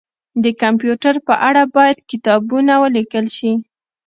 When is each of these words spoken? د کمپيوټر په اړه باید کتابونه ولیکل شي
د 0.43 0.45
کمپيوټر 0.61 1.15
په 1.27 1.33
اړه 1.47 1.63
باید 1.75 1.97
کتابونه 2.09 2.73
ولیکل 2.83 3.25
شي 3.37 3.53